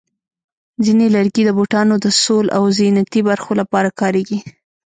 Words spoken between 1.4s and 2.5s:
د بوټانو د سول